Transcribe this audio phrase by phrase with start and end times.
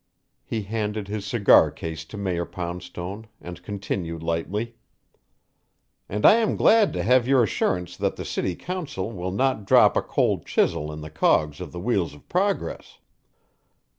[0.43, 4.73] He handed his cigar case to Mayor Poundstone and continued lightly:
[6.09, 9.95] "And I am glad to have your assurance that the city council will not drop
[9.95, 12.97] a cold chisel in the cogs of the wheels of progress."